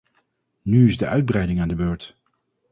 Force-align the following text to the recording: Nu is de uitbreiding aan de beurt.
Nu 0.61 0.85
is 0.87 0.97
de 0.97 1.07
uitbreiding 1.07 1.59
aan 1.61 1.67
de 1.67 1.75
beurt. 1.75 2.17